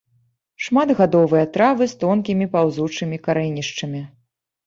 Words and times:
Шматгадовыя 0.67 1.45
травы 1.57 1.83
з 1.91 1.99
тонкімі 2.03 2.45
паўзучымі 2.55 3.17
карэнішчамі. 3.27 4.01